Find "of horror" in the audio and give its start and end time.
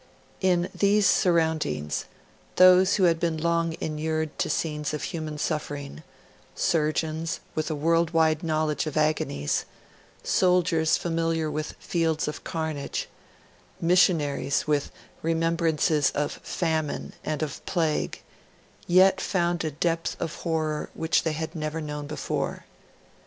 20.19-20.89